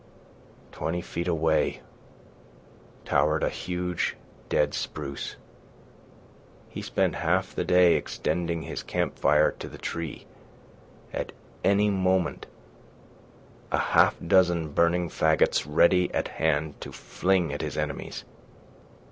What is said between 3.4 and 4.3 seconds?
a huge